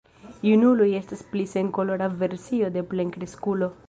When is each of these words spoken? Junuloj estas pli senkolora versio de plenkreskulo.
Junuloj 0.45 0.87
estas 0.99 1.19
pli 1.33 1.43
senkolora 1.51 2.07
versio 2.23 2.71
de 2.79 2.83
plenkreskulo. 2.95 3.69